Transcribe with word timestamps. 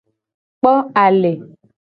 Kpo 0.59 0.71
ale. 1.03 1.31